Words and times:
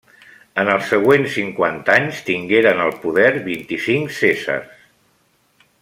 En 0.61 0.69
els 0.75 0.87
següents 0.93 1.35
cinquanta 1.39 1.93
anys, 1.97 2.23
tingueren 2.31 2.81
el 2.87 2.91
poder 3.05 3.29
vint-i-cinc 3.51 4.17
cèsars. 4.23 4.85